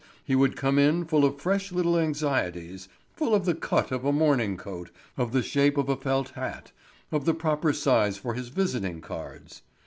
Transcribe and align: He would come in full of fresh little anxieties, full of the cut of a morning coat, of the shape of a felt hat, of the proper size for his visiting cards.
He 0.25 0.33
would 0.33 0.55
come 0.55 0.79
in 0.79 1.05
full 1.05 1.23
of 1.23 1.39
fresh 1.39 1.71
little 1.71 1.95
anxieties, 1.95 2.89
full 3.13 3.35
of 3.35 3.45
the 3.45 3.53
cut 3.53 3.91
of 3.91 4.03
a 4.03 4.11
morning 4.11 4.57
coat, 4.57 4.89
of 5.15 5.31
the 5.31 5.43
shape 5.43 5.77
of 5.77 5.89
a 5.89 5.95
felt 5.95 6.29
hat, 6.29 6.71
of 7.11 7.25
the 7.25 7.35
proper 7.35 7.71
size 7.71 8.17
for 8.17 8.33
his 8.33 8.47
visiting 8.49 9.01
cards. 9.01 9.61